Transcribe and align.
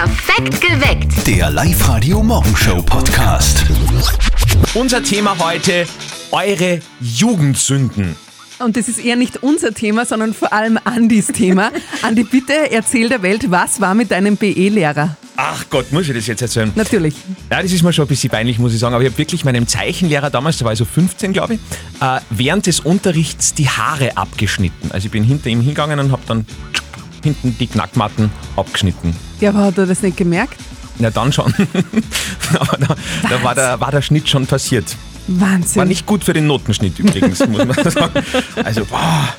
Perfekt 0.00 0.62
geweckt. 0.62 1.26
Der 1.26 1.50
Live-Radio 1.50 2.22
Morgenshow 2.22 2.80
Podcast. 2.80 3.66
Unser 4.72 5.02
Thema 5.02 5.36
heute, 5.38 5.86
eure 6.32 6.80
Jugendsünden. 7.02 8.16
Und 8.60 8.78
das 8.78 8.88
ist 8.88 8.98
eher 8.98 9.16
nicht 9.16 9.42
unser 9.42 9.74
Thema, 9.74 10.06
sondern 10.06 10.32
vor 10.32 10.54
allem 10.54 10.78
Andis 10.84 11.26
Thema. 11.26 11.70
Andi, 12.02 12.24
bitte 12.24 12.70
erzähl 12.70 13.10
der 13.10 13.20
Welt, 13.20 13.50
was 13.50 13.82
war 13.82 13.94
mit 13.94 14.10
deinem 14.10 14.38
BE-Lehrer? 14.38 15.18
Ach 15.36 15.66
Gott, 15.68 15.92
muss 15.92 16.08
ich 16.08 16.14
das 16.14 16.26
jetzt 16.26 16.40
erzählen? 16.40 16.72
Natürlich. 16.76 17.14
Ja, 17.50 17.60
das 17.60 17.70
ist 17.70 17.82
mir 17.82 17.92
schon 17.92 18.06
ein 18.06 18.08
bisschen 18.08 18.30
peinlich, 18.30 18.58
muss 18.58 18.72
ich 18.72 18.78
sagen. 18.78 18.94
Aber 18.94 19.04
ich 19.04 19.10
habe 19.10 19.18
wirklich 19.18 19.44
meinem 19.44 19.66
Zeichenlehrer 19.68 20.30
damals, 20.30 20.56
da 20.56 20.64
war 20.64 20.72
ich 20.72 20.78
so 20.78 20.86
15, 20.86 21.34
glaube 21.34 21.56
ich, 21.56 21.60
äh, 22.00 22.20
während 22.30 22.66
des 22.66 22.80
Unterrichts 22.80 23.52
die 23.52 23.68
Haare 23.68 24.16
abgeschnitten. 24.16 24.92
Also 24.92 25.08
ich 25.08 25.12
bin 25.12 25.24
hinter 25.24 25.50
ihm 25.50 25.60
hingegangen 25.60 26.00
und 26.00 26.10
habe 26.10 26.22
dann 26.26 26.46
hinten 27.22 27.54
die 27.60 27.66
Knackmatten 27.66 28.30
abgeschnitten. 28.56 29.14
Ja, 29.40 29.50
aber 29.50 29.64
hat 29.64 29.78
er 29.78 29.86
das 29.86 30.02
nicht 30.02 30.16
gemerkt? 30.16 30.56
Na 30.98 31.10
dann 31.10 31.32
schon. 31.32 31.46
aber 32.58 32.76
da, 32.76 32.96
da 33.28 33.42
war, 33.42 33.54
der, 33.54 33.80
war 33.80 33.90
der 33.90 34.02
Schnitt 34.02 34.28
schon 34.28 34.46
passiert. 34.46 34.96
Wahnsinn. 35.26 35.80
War 35.80 35.86
nicht 35.86 36.06
gut 36.06 36.24
für 36.24 36.32
den 36.32 36.46
Notenschnitt 36.46 36.98
übrigens, 36.98 37.46
muss 37.46 37.64
man 37.64 37.72
sagen. 37.90 38.22
Also, 38.64 38.84
boah, 38.84 39.34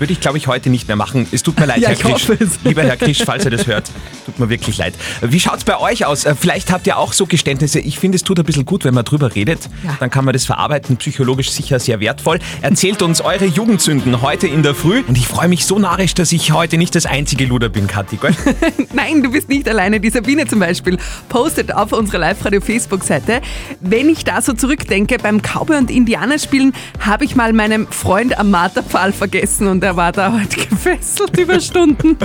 würde 0.00 0.12
ich 0.12 0.20
glaube 0.20 0.38
ich 0.38 0.46
heute 0.46 0.70
nicht 0.70 0.88
mehr 0.88 0.96
machen. 0.96 1.26
Es 1.30 1.42
tut 1.42 1.58
mir 1.60 1.66
leid, 1.66 1.78
Ja, 1.78 1.90
Herr 1.90 1.96
Krisch. 1.96 2.28
es. 2.30 2.58
Lieber 2.64 2.82
Herr 2.82 2.96
Krisch, 2.96 3.22
falls 3.24 3.44
ihr 3.44 3.50
das 3.50 3.66
hört, 3.66 3.90
tut 4.26 4.38
mir 4.38 4.48
wirklich 4.48 4.78
leid. 4.78 4.94
Wie 5.20 5.38
schaut's 5.38 5.64
bei 5.64 5.78
euch 5.78 6.04
aus? 6.06 6.24
Äh, 6.24 6.34
Vielleicht 6.34 6.70
habt 6.72 6.86
ihr 6.86 6.96
auch 6.98 7.12
so 7.12 7.26
Geständnisse. 7.26 7.80
Ich 7.80 7.98
finde, 7.98 8.16
es 8.16 8.24
tut 8.24 8.38
ein 8.38 8.44
bisschen 8.44 8.64
gut, 8.64 8.84
wenn 8.84 8.94
man 8.94 9.04
drüber 9.04 9.34
redet. 9.34 9.68
Ja. 9.84 9.96
Dann 10.00 10.10
kann 10.10 10.24
man 10.24 10.32
das 10.32 10.44
verarbeiten, 10.46 10.96
psychologisch 10.96 11.50
sicher 11.50 11.78
sehr 11.78 12.00
wertvoll. 12.00 12.38
Erzählt 12.62 13.02
uns 13.02 13.20
eure 13.20 13.44
Jugendsünden 13.44 14.22
heute 14.22 14.46
in 14.46 14.62
der 14.62 14.74
Früh. 14.74 15.02
Und 15.06 15.16
ich 15.18 15.28
freue 15.28 15.48
mich 15.48 15.66
so 15.66 15.78
narrisch, 15.78 16.14
dass 16.14 16.32
ich 16.32 16.52
heute 16.52 16.78
nicht 16.78 16.94
das 16.94 17.06
einzige 17.06 17.44
Luder 17.44 17.68
bin, 17.68 17.86
Kathi. 17.86 18.18
Nein, 18.94 19.22
du 19.22 19.30
bist 19.30 19.48
nicht 19.48 19.68
alleine. 19.68 20.00
Die 20.00 20.10
Sabine 20.10 20.46
zum 20.46 20.60
Beispiel 20.60 20.98
postet 21.28 21.74
auf 21.74 21.92
unserer 21.92 22.18
Live-Radio-Facebook-Seite. 22.18 23.40
Wenn 23.80 24.08
ich 24.08 24.24
da 24.24 24.40
so 24.42 24.52
zurückdenke, 24.52 25.18
beim 25.18 25.40
Cowboy- 25.42 25.76
und 25.78 25.90
Indianerspielen 25.90 26.72
habe 27.00 27.24
ich 27.24 27.36
mal 27.36 27.52
meinen 27.52 27.86
Freund 27.88 28.38
am 28.38 28.50
Marterpfahl 28.50 29.12
vergessen 29.12 29.66
und 29.68 29.82
er 29.84 29.89
war 29.96 30.12
da 30.12 30.32
halt 30.32 30.56
gefesselt 30.56 31.38
über 31.38 31.60
Stunden. 31.60 32.16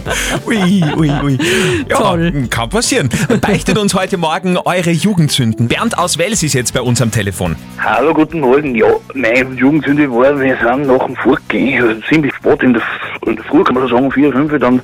Ui, 0.46 0.84
ui, 0.96 1.12
ui. 1.24 1.40
Ja, 1.90 1.98
Toll. 1.98 2.48
kann 2.50 2.70
passieren. 2.70 3.10
Beichtet 3.42 3.78
uns 3.78 3.94
heute 3.94 4.18
Morgen 4.18 4.58
eure 4.58 4.92
Jugendsünden. 4.92 5.68
Bernd 5.68 5.98
aus 5.98 6.18
Wels 6.18 6.44
ist 6.44 6.54
jetzt 6.54 6.74
bei 6.74 6.82
uns 6.82 7.02
am 7.02 7.12
Telefon. 7.12 7.56
Hallo, 7.80 8.14
guten 8.14 8.40
Morgen. 8.40 8.76
Ja, 8.76 8.88
meine 9.14 9.54
Jugendsünde 9.56 10.12
war, 10.12 10.40
wir 10.40 10.58
sind 10.58 10.88
nach 10.88 11.06
dem 11.06 11.16
Fortgehen, 11.16 11.84
also 11.84 12.02
ziemlich 12.10 12.34
spät 12.36 12.64
in 12.64 12.74
der, 12.74 12.82
in 13.26 13.36
der 13.36 13.46
Früh, 13.46 13.64
kann 13.64 13.76
man 13.76 13.84
so 13.84 13.96
sagen, 13.96 14.06
um 14.06 14.12
vier, 14.12 14.32
fünf, 14.32 14.58
dann 14.60 14.82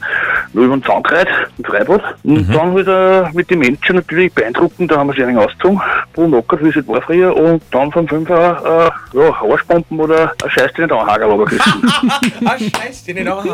nur 0.54 0.66
über 0.66 0.78
den 0.78 0.84
Zaun 0.84 1.04
gereiht, 1.04 1.28
im 1.58 1.66
Freibad. 1.66 2.02
Und 2.24 2.54
dann 2.54 2.76
wieder 2.76 3.30
mit 3.34 3.50
den 3.50 3.60
Menschen 3.60 3.96
natürlich 3.96 4.34
beeindruckend, 4.34 4.92
da 4.92 4.98
haben 4.98 5.08
wir 5.08 5.14
sich 5.14 5.24
einen 5.24 5.38
ausgezogen, 5.38 5.80
brunackert, 6.14 6.64
wie 6.64 6.70
es 6.70 6.76
halt 6.76 6.88
war 6.88 7.02
früher, 7.02 7.36
und 7.36 7.62
dann 7.72 7.92
vom 7.92 8.08
Fünfer, 8.08 8.92
äh, 9.14 9.18
ja, 9.18 9.34
Arschpumpen 9.42 10.00
oder 10.00 10.34
ein 10.44 10.50
Scheiß 10.50 10.74
den 10.74 10.92
Anhager 10.92 11.26
runtergerissen. 11.26 11.72
Ah, 12.46 12.56
scheiße, 12.76 13.14
den 13.14 13.28
auch 13.28 13.46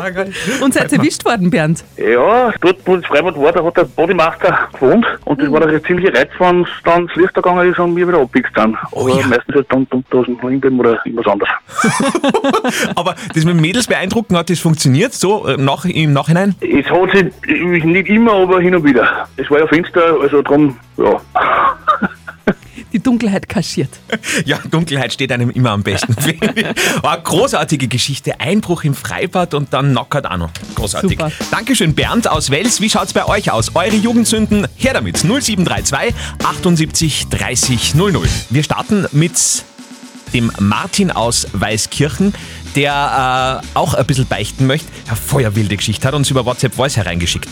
Und 0.60 0.74
seid 0.74 0.92
erwischt 0.92 1.24
worden, 1.24 1.50
Bernd. 1.50 1.84
ja, 1.96 2.52
dort, 2.60 2.78
wo 2.84 2.96
das 2.96 3.06
Freibad 3.06 3.36
war, 3.36 3.52
da 3.52 3.64
hat 3.64 3.76
der 3.76 3.84
Bodymaster 3.84 4.68
gewohnt, 4.72 5.06
und 5.24 5.40
das 5.40 5.50
war 5.50 5.66
ein 5.66 5.84
ziemlicher 5.84 6.14
Reiz, 6.14 6.30
wenn 6.38 6.62
es 6.62 6.68
dann 6.84 7.06
das 7.06 7.16
Licht 7.16 7.34
gegangen 7.34 7.70
ist 7.70 7.78
und 7.78 7.96
wir 7.96 8.08
wieder 8.08 8.20
abbiegst 8.20 8.52
dann. 8.56 8.76
Oh 8.92 9.02
Aber 9.02 9.20
ja. 9.20 9.26
Meistens 9.26 9.54
halt 9.54 9.66
dann, 9.70 9.86
dann, 9.90 10.04
da 10.10 10.18
Ringbeben 10.20 10.80
oder 10.80 11.00
irgendwas 11.04 11.26
anderes. 11.26 11.50
Aber 12.94 13.14
das 13.34 13.44
mit 13.44 13.56
Mädels 13.56 13.86
beeindrucken, 13.86 14.36
hat 14.36 14.50
das 14.50 14.60
funktioniert 14.60 15.12
so 15.12 15.46
äh, 15.46 15.56
nach, 15.56 15.84
im 15.84 16.12
Nachhinein? 16.12 16.54
Es 16.60 16.86
hat 16.86 17.10
sich 17.12 17.84
nicht 17.84 18.08
immer, 18.08 18.32
aber 18.32 18.60
hin 18.60 18.74
und 18.74 18.84
wieder. 18.84 19.28
Es 19.36 19.50
war 19.50 19.58
ja 19.58 19.66
Fenster, 19.66 20.16
also 20.20 20.42
drum, 20.42 20.76
ja. 20.96 21.20
Dunkelheit 23.08 23.48
kaschiert. 23.48 23.88
Ja, 24.44 24.58
Dunkelheit 24.70 25.14
steht 25.14 25.32
einem 25.32 25.48
immer 25.48 25.70
am 25.70 25.82
besten. 25.82 26.14
War 27.02 27.14
eine 27.14 27.22
großartige 27.22 27.88
Geschichte. 27.88 28.38
Einbruch 28.38 28.84
im 28.84 28.94
Freibad 28.94 29.54
und 29.54 29.72
dann 29.72 29.92
Knockert 29.92 30.30
auch 30.30 30.36
noch. 30.36 30.50
Großartig. 30.74 31.18
Super. 31.18 31.32
Dankeschön, 31.50 31.94
Bernd 31.94 32.28
aus 32.28 32.50
Wels. 32.50 32.82
Wie 32.82 32.90
schaut's 32.90 33.14
bei 33.14 33.24
euch 33.24 33.50
aus? 33.50 33.74
Eure 33.74 33.96
Jugendsünden? 33.96 34.68
Her 34.76 34.92
damit. 34.92 35.16
0732 35.24 36.14
78 36.44 37.28
30 37.28 37.94
00. 37.94 38.28
Wir 38.50 38.62
starten 38.62 39.06
mit 39.12 39.32
dem 40.34 40.52
Martin 40.58 41.10
aus 41.10 41.46
Weißkirchen, 41.54 42.34
der 42.76 43.62
äh, 43.64 43.78
auch 43.78 43.94
ein 43.94 44.04
bisschen 44.04 44.26
beichten 44.26 44.66
möchte. 44.66 44.86
Ja, 45.06 45.14
feuerwilde 45.14 45.78
Geschichte. 45.78 46.06
Hat 46.06 46.12
uns 46.12 46.30
über 46.30 46.44
WhatsApp 46.44 46.74
Voice 46.74 46.98
hereingeschickt. 46.98 47.48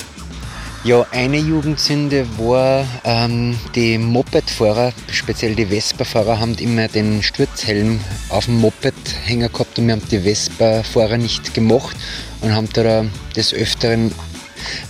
Ja, 0.87 1.05
eine 1.11 1.39
Jugendsünde 1.39 2.25
war, 2.39 2.87
ähm, 3.03 3.57
die 3.75 3.99
Mopedfahrer, 3.99 4.93
speziell 5.11 5.57
die 5.57 5.67
Vespa-Fahrer, 5.67 6.39
haben 6.39 6.55
immer 6.59 6.87
den 6.87 7.25
Sturzhelm 7.25 7.99
auf 8.29 8.45
dem 8.45 8.61
Moped 8.61 8.95
hängen 9.25 9.51
gehabt 9.51 9.81
und 9.81 9.89
wir 9.89 9.95
haben 9.95 10.09
die 10.09 10.21
Vespa-Fahrer 10.21 11.19
nicht 11.19 11.53
gemacht 11.55 11.97
und 12.41 12.55
haben 12.55 12.69
da 12.73 13.05
des 13.35 13.53
Öfteren 13.53 14.13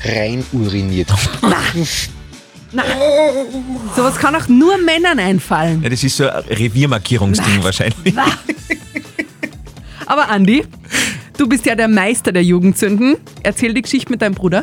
rein 0.05 0.45
uriniert. 0.53 1.09
Sowas 3.97 4.17
kann 4.19 4.34
auch 4.37 4.49
nur 4.49 4.77
Männern 4.77 5.19
einfallen. 5.19 5.83
Ja, 5.83 5.89
das 5.89 6.05
ist 6.05 6.19
so 6.19 6.28
ein 6.28 6.45
Reviermarkierungsding 6.45 7.65
wahrscheinlich. 7.65 8.15
Aber 10.05 10.28
Andi, 10.28 10.63
du 11.39 11.49
bist 11.49 11.65
ja 11.65 11.75
der 11.75 11.89
Meister 11.89 12.33
der 12.33 12.45
Jugendsünden. 12.45 13.17
Erzähl 13.43 13.73
die 13.73 13.81
Geschichte 13.81 14.11
mit 14.11 14.21
deinem 14.21 14.34
Bruder. 14.34 14.63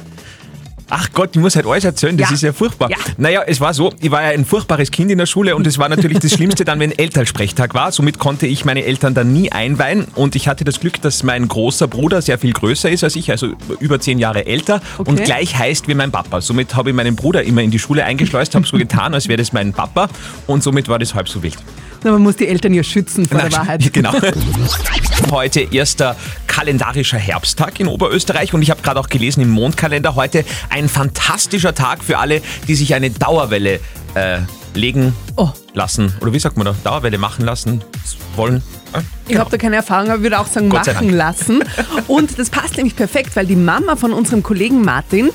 Ach 0.89 1.09
Gott, 1.13 1.29
ich 1.33 1.41
muss 1.41 1.55
halt 1.55 1.65
alles 1.65 1.83
erzählen, 1.85 2.17
das 2.17 2.29
Ja. 2.29 2.35
ist 2.35 2.41
ja 2.43 2.53
furchtbar. 2.53 2.89
Ja. 2.91 2.97
Naja, 3.17 3.41
es 3.47 3.59
war 3.61 3.73
so, 3.73 3.93
ich 3.99 4.11
war 4.11 4.21
ja 4.21 4.29
ein 4.29 4.45
furchtbares 4.45 4.91
Kind 4.91 5.09
in 5.11 5.17
der 5.17 5.25
Schule 5.25 5.55
und 5.55 5.65
es 5.65 5.77
war 5.77 5.89
natürlich 5.89 6.19
das 6.19 6.31
Schlimmste 6.33 6.65
dann, 6.65 6.79
wenn 6.79 6.91
Elternsprechtag 6.91 7.73
war. 7.73 7.91
Somit 7.91 8.19
konnte 8.19 8.45
ich 8.47 8.65
meine 8.65 8.83
Eltern 8.85 9.13
dann 9.13 9.33
nie 9.33 9.51
einweihen 9.51 10.05
und 10.15 10.35
ich 10.35 10.47
hatte 10.47 10.63
das 10.63 10.79
Glück, 10.79 11.01
dass 11.01 11.23
mein 11.23 11.47
großer 11.47 11.87
Bruder 11.87 12.21
sehr 12.21 12.37
viel 12.37 12.53
größer 12.53 12.89
ist 12.89 13.03
als 13.03 13.15
ich, 13.15 13.31
also 13.31 13.49
über 13.79 13.99
zehn 13.99 14.19
Jahre 14.19 14.45
älter 14.45 14.81
und 14.99 15.09
Okay. 15.13 15.23
gleich 15.23 15.57
heißt 15.57 15.87
wie 15.87 15.93
mein 15.95 16.11
Papa. 16.11 16.41
Somit 16.41 16.75
habe 16.75 16.89
ich 16.89 16.95
meinen 16.95 17.15
Bruder 17.15 17.43
immer 17.43 17.61
in 17.61 17.71
die 17.71 17.79
Schule 17.79 18.03
eingeschleust, 18.05 18.53
habe 18.55 18.65
so 18.67 18.77
getan, 18.77 19.13
als 19.13 19.27
wäre 19.27 19.37
das 19.37 19.53
mein 19.53 19.73
Papa 19.73 20.09
und 20.47 20.63
somit 20.63 20.89
war 20.89 20.99
das 20.99 21.13
halb 21.15 21.29
so 21.29 21.41
wild. 21.43 21.57
Na, 22.03 22.11
man 22.11 22.21
muss 22.21 22.35
die 22.35 22.47
Eltern 22.47 22.73
ja 22.73 22.83
schützen 22.83 23.25
vor 23.25 23.39
der 23.39 23.49
Na, 23.49 23.57
Wahrheit. 23.59 23.81
Genau. 23.93 24.11
Heute 25.31 25.61
erster 25.61 26.15
kalendarischer 26.47 27.17
Herbsttag 27.17 27.79
in 27.79 27.87
Oberösterreich 27.87 28.53
und 28.53 28.61
ich 28.61 28.69
habe 28.71 28.81
gerade 28.81 28.99
auch 28.99 29.07
gelesen 29.09 29.41
im 29.41 29.49
Mondkalender 29.49 30.15
heute 30.15 30.43
ein 30.69 30.89
fantastischer 30.89 31.73
Tag 31.73 32.03
für 32.03 32.17
alle, 32.17 32.41
die 32.67 32.75
sich 32.75 32.93
eine 32.93 33.09
Dauerwelle 33.09 33.79
äh, 34.15 34.39
legen 34.73 35.13
Oh. 35.35 35.49
lassen. 35.73 36.13
Oder 36.21 36.33
wie 36.33 36.39
sagt 36.39 36.57
man 36.57 36.65
da? 36.65 36.75
Dauerwelle 36.83 37.17
machen 37.17 37.45
lassen 37.45 37.81
wollen. 38.35 38.61
Äh, 38.93 38.99
Ich 39.27 39.37
habe 39.37 39.49
da 39.49 39.57
keine 39.57 39.77
Erfahrung, 39.77 40.09
aber 40.11 40.21
würde 40.21 40.39
auch 40.39 40.47
sagen, 40.47 40.67
machen 40.67 41.09
lassen. 41.11 41.63
Und 42.07 42.37
das 42.37 42.49
passt 42.49 42.77
nämlich 42.77 42.95
perfekt, 42.95 43.35
weil 43.35 43.45
die 43.45 43.55
Mama 43.55 43.95
von 43.95 44.13
unserem 44.13 44.43
Kollegen 44.43 44.83
Martin, 44.83 45.29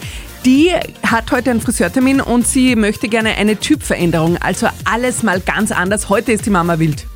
die 0.45 0.73
hat 1.07 1.31
heute 1.33 1.51
einen 1.51 1.61
Friseurtermin 1.61 2.21
und 2.21 2.47
sie 2.47 2.77
möchte 2.77 3.09
gerne 3.09 3.37
eine 3.37 3.59
Typveränderung. 3.59 4.37
Also 4.39 4.69
alles 4.85 5.23
mal 5.23 5.41
ganz 5.41 5.73
anders. 5.73 6.09
Heute 6.09 6.33
ist 6.33 6.47
die 6.47 6.51
Mama 6.51 6.79
wild. 6.79 7.07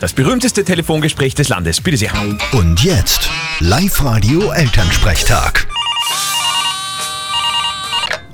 Das 0.00 0.12
berühmteste 0.12 0.64
Telefongespräch 0.64 1.34
des 1.34 1.48
Landes. 1.48 1.80
Bitte 1.80 1.96
sehr. 1.96 2.12
Und 2.52 2.82
jetzt 2.84 3.28
Live-Radio 3.60 4.52
Elternsprechtag. 4.52 5.66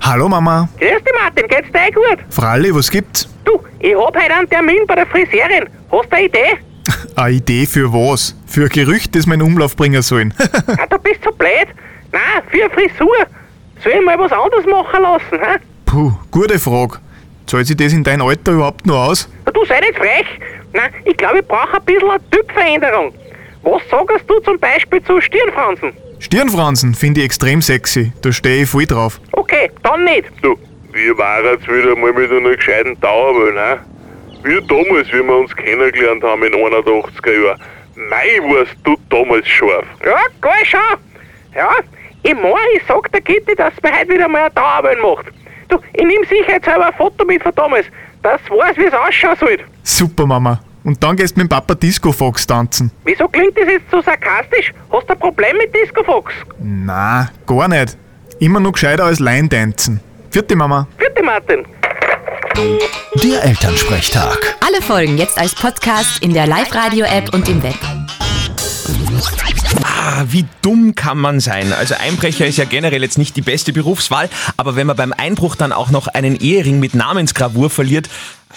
Hallo 0.03 0.29
Mama. 0.29 0.69
Grüß 0.79 1.03
dich 1.03 1.15
Martin, 1.19 1.49
geht's 1.49 1.73
dir 1.73 1.89
eh 1.89 1.91
gut? 1.91 2.19
Fralli, 2.29 2.75
was 2.75 2.91
gibt's? 2.91 3.27
Du, 3.47 3.59
ich 3.79 3.95
hab 3.95 4.15
heute 4.15 4.35
einen 4.35 4.51
Termin 4.51 4.87
bei 4.87 4.97
der 4.97 5.07
Friseurin. 5.07 5.65
Hast 5.91 6.11
du 6.11 6.17
eine 6.17 6.27
Idee? 6.27 6.59
Eine 7.17 7.37
Idee 7.37 7.65
für 7.65 7.91
was? 7.93 8.35
Für 8.47 8.65
ein 8.65 8.69
Gerücht, 8.69 9.15
das 9.15 9.27
wir 9.27 9.35
in 9.35 9.43
Umlauf 9.43 9.75
bringen 9.77 10.03
sollen. 10.03 10.35
Ah, 10.77 10.87
du 10.87 10.99
bist 10.99 11.21
so 11.25 11.31
blöd. 11.31 11.69
Nein, 12.13 12.21
für 12.51 12.65
eine 12.65 12.71
Frisur. 12.75 13.17
Soll 13.85 13.93
ich 13.93 14.05
mal 14.05 14.19
was 14.19 14.33
anderes 14.33 14.67
machen 14.67 15.03
lassen, 15.03 15.39
hä? 15.41 15.59
Puh, 15.87 16.13
gute 16.31 16.59
Frage. 16.59 16.99
Zahlt 17.47 17.67
sich 17.67 17.77
das 17.77 17.93
in 17.93 18.03
dein 18.03 18.23
Alter 18.23 18.53
überhaupt 18.53 18.87
noch 18.87 19.09
aus? 19.09 19.29
Na, 19.45 19.53
Du 19.53 19.65
sei 19.67 19.79
nicht 19.81 19.97
frech. 19.97 20.27
Nein, 20.73 20.91
ich 21.05 21.17
glaube, 21.17 21.41
ich 21.41 21.47
brauche 21.47 21.77
ein 21.77 21.85
bisschen 21.85 22.11
eine 22.11 22.31
Typveränderung. 22.31 23.15
Was 23.63 23.83
sagst 23.91 24.29
du 24.29 24.41
zum 24.41 24.59
Beispiel 24.59 25.03
zu 25.05 25.21
Stirnfransen? 25.21 25.93
Stirnfransen 26.19 26.95
finde 26.95 27.21
ich 27.21 27.27
extrem 27.27 27.61
sexy. 27.63 28.13
Da 28.23 28.33
stehe 28.33 28.63
ich 28.63 28.69
voll 28.71 28.87
drauf. 28.87 29.21
Okay, 29.33 29.71
dann 29.83 30.05
nicht. 30.05 30.25
Du, 30.43 30.59
wir 30.93 31.19
waren 31.19 31.45
jetzt 31.45 31.69
wieder 31.69 31.95
mal 31.97 32.13
mit 32.13 32.31
einer 32.31 32.57
gescheiten 32.57 32.99
Dauerwelle, 33.01 33.53
ne? 33.55 33.79
Wie 34.43 34.61
damals, 34.67 35.09
wie 35.09 35.23
wir 35.23 35.37
uns 35.37 35.55
kennengelernt 35.55 36.23
haben 36.25 36.43
in 36.45 36.53
81er 36.55 37.45
Jahren. 37.45 37.61
Mei, 37.97 38.39
warst 38.43 38.75
du 38.85 38.97
damals 39.11 39.47
scharf. 39.49 39.85
Ja, 40.05 40.17
geil 40.41 40.65
schon. 40.65 40.81
Ja, 41.55 41.71
ich 42.25 42.35
mein, 42.35 42.53
ich 42.75 42.83
sag 42.89 43.13
der 43.13 43.21
Kitty, 43.21 43.55
dass 43.55 43.75
man 43.83 43.93
heute 43.99 44.09
wieder 44.09 44.29
mal 44.29 44.43
eine 44.43 44.51
Dauerwelle 44.51 45.01
macht. 45.03 45.27
Du, 45.69 45.79
ich 45.93 46.05
nehm 46.05 46.25
sicherheitshalber 46.29 46.87
ein 46.87 46.95
Foto 46.95 47.25
mit 47.25 47.43
von 47.43 47.55
damals. 47.55 47.87
Das 48.23 48.41
weiß, 48.49 48.77
wie 48.77 48.87
es 48.87 48.95
ausschauen 48.95 49.37
soll. 49.39 49.59
Super 49.83 50.27
Mama. 50.27 50.61
Und 50.85 51.03
dann 51.03 51.17
gehst 51.17 51.37
du 51.37 51.41
mit 51.41 51.51
dem 51.51 51.55
Papa 51.55 51.75
Disco 51.75 52.13
Fox 52.13 52.47
tanzen. 52.47 52.91
Wieso 53.05 53.29
klingt 53.29 53.57
das 53.59 53.69
jetzt 53.69 53.91
so 53.91 54.01
sarkastisch? 54.01 54.73
Hast 54.91 55.09
du 55.09 55.13
ein 55.13 55.19
Problem 55.19 55.57
mit 55.59 55.75
Disco 55.75 56.03
Fox? 56.03 56.33
Na, 56.59 57.31
gar 57.47 57.69
nicht. 57.69 57.97
Immer 58.41 58.61
noch 58.61 58.73
gescheiter 58.73 59.05
als 59.05 59.21
Line 59.21 59.49
tanzen. 59.49 60.01
Vierte 60.31 60.57
Mama. 60.57 60.87
Vierte 60.99 61.23
Martin. 61.23 61.65
Der 63.23 63.45
Elternsprechtag. 63.45 64.57
Alle 64.67 64.83
Folgen 64.83 65.19
jetzt 65.19 65.39
als 65.39 65.55
Podcast 65.55 66.23
in 66.23 66.33
der 66.33 66.47
Live-Radio-App 66.47 67.35
und 67.35 67.49
im 67.49 67.63
Web. 67.63 67.79
Ah, 69.87 70.25
wie 70.31 70.47
dumm 70.63 70.95
kann 70.95 71.19
man 71.19 71.41
sein? 71.41 71.75
Also 71.75 71.95
Einbrecher 71.95 72.47
ist 72.47 72.57
ja 72.57 72.65
generell 72.65 73.03
jetzt 73.03 73.19
nicht 73.19 73.37
die 73.37 73.43
beste 73.43 73.71
Berufswahl, 73.71 74.31
aber 74.57 74.77
wenn 74.77 74.87
man 74.87 74.97
beim 74.97 75.13
Einbruch 75.13 75.57
dann 75.57 75.73
auch 75.73 75.91
noch 75.91 76.09
einen 76.09 76.37
Ehering 76.37 76.81
mit 76.81 76.95
Namensgravur 76.95 77.69
verliert. 77.69 78.09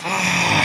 Ah, 0.05 0.63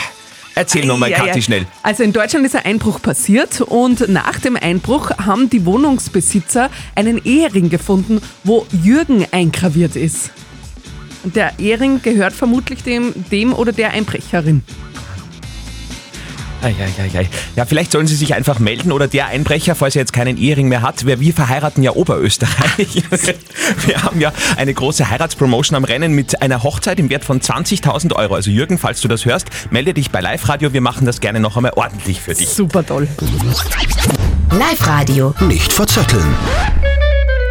erzähl 0.55 0.87
nochmal, 0.87 1.11
Ja, 1.11 1.19
ja. 1.19 1.27
Kathi, 1.27 1.43
schnell. 1.43 1.67
Also 1.83 2.05
in 2.05 2.13
Deutschland 2.13 2.47
ist 2.47 2.55
ein 2.55 2.65
Einbruch 2.65 3.03
passiert 3.03 3.61
und 3.61 4.09
nach 4.09 4.39
dem 4.39 4.55
Einbruch 4.55 5.11
haben 5.11 5.51
die 5.51 5.67
Wohnungsbesitzer 5.67 6.71
einen 6.95 7.25
Ehering 7.25 7.69
gefunden, 7.69 8.21
wo 8.45 8.65
Jürgen 8.85 9.27
eingraviert 9.33 9.97
ist. 9.97 10.31
Und 11.25 11.35
der 11.35 11.59
Ehering 11.59 12.03
gehört 12.03 12.35
vermutlich 12.35 12.85
dem, 12.85 13.13
dem 13.33 13.53
oder 13.53 13.73
der 13.73 13.91
Einbrecherin. 13.91 14.63
Eieiei. 16.63 17.29
Ja, 17.57 17.65
vielleicht 17.65 17.93
sollen 17.93 18.07
Sie 18.07 18.15
sich 18.15 18.35
einfach 18.35 18.59
melden 18.59 18.93
oder 18.93 19.09
der 19.09 19.27
Einbrecher, 19.27 19.75
falls 19.75 19.97
er 19.97 20.03
jetzt 20.03 20.13
keinen 20.13 20.37
Ehering 20.37 20.69
mehr 20.69 20.83
hat. 20.83 21.07
Wir, 21.07 21.21
wir 21.21 21.33
verheiraten 21.33 21.83
ja 21.83 21.93
Oberösterreich. 21.93 23.03
Wir 23.87 24.03
haben 24.03 24.21
ja 24.21 24.33
eine 24.57 24.75
große 24.75 25.11
Heiratspromotion 25.11 25.77
am 25.77 25.85
Rennen 25.85 26.13
mit 26.13 26.43
einer 26.43 26.63
Hochzeit 26.63 26.99
im 26.99 27.11
Wert 27.11 27.25
von 27.25 27.41
20.000 27.41 28.15
Euro. 28.15 28.35
Also 28.35 28.51
Jürgen, 28.51 28.79
falls 28.79 29.01
du 29.01 29.09
das 29.09 29.25
hörst, 29.25 29.49
melde 29.71 29.95
dich 29.95 30.11
bei 30.11 30.21
Live 30.21 30.49
Radio. 30.49 30.73
Wir 30.73 30.81
machen 30.81 31.07
das 31.07 31.21
gerne 31.21 31.41
noch 31.41 31.57
einmal 31.57 31.73
ordentlich 31.75 32.21
für 32.21 32.35
dich. 32.35 32.49
Super 32.49 32.85
toll. 32.85 33.09
Live-Radio. 34.51 35.35
Nicht 35.41 35.73
verzetteln. 35.73 36.35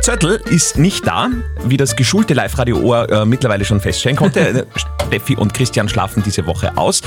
Zöttl 0.01 0.41
ist 0.49 0.79
nicht 0.79 1.05
da, 1.05 1.29
wie 1.63 1.77
das 1.77 1.95
geschulte 1.95 2.33
Live-Radio-Ohr 2.33 3.07
äh, 3.11 3.25
mittlerweile 3.25 3.63
schon 3.65 3.79
feststellen 3.79 4.17
konnte. 4.17 4.65
Steffi 5.07 5.35
und 5.35 5.53
Christian 5.53 5.87
schlafen 5.87 6.23
diese 6.25 6.47
Woche 6.47 6.75
aus. 6.75 7.03